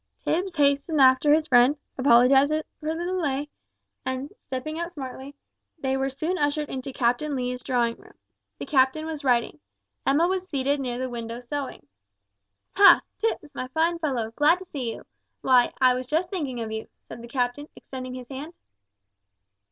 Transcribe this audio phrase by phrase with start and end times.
[0.25, 3.49] Tipps hastened after his friend, apologised for the delay,
[4.03, 5.35] and, stepping out smartly,
[5.77, 8.15] they were soon ushered into Captain Lee's drawing room.
[8.57, 9.59] The captain was writing.
[10.03, 11.85] Emma was seated near the window sewing.
[12.77, 13.01] "Ha!
[13.19, 15.05] Tipps, my fine fellow, glad to see you;
[15.41, 18.55] why, I was just thinking of you," said the captain, extending his hand.